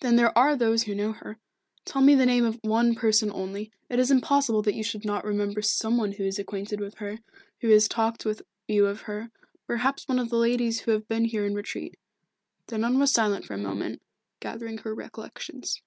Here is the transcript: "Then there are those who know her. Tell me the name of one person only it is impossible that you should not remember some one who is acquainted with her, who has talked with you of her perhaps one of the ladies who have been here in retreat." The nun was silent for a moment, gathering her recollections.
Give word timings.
"Then 0.00 0.16
there 0.16 0.36
are 0.36 0.56
those 0.56 0.82
who 0.82 0.94
know 0.96 1.12
her. 1.12 1.38
Tell 1.84 2.02
me 2.02 2.16
the 2.16 2.26
name 2.26 2.44
of 2.44 2.58
one 2.62 2.96
person 2.96 3.30
only 3.30 3.70
it 3.88 4.00
is 4.00 4.10
impossible 4.10 4.60
that 4.62 4.74
you 4.74 4.82
should 4.82 5.04
not 5.04 5.24
remember 5.24 5.62
some 5.62 5.96
one 5.98 6.10
who 6.10 6.24
is 6.24 6.40
acquainted 6.40 6.80
with 6.80 6.94
her, 6.96 7.20
who 7.60 7.68
has 7.68 7.86
talked 7.86 8.24
with 8.24 8.42
you 8.66 8.86
of 8.86 9.02
her 9.02 9.30
perhaps 9.68 10.08
one 10.08 10.18
of 10.18 10.30
the 10.30 10.36
ladies 10.36 10.80
who 10.80 10.90
have 10.90 11.06
been 11.06 11.26
here 11.26 11.46
in 11.46 11.54
retreat." 11.54 11.96
The 12.66 12.76
nun 12.78 12.98
was 12.98 13.12
silent 13.12 13.44
for 13.44 13.54
a 13.54 13.58
moment, 13.58 14.02
gathering 14.40 14.78
her 14.78 14.92
recollections. 14.92 15.80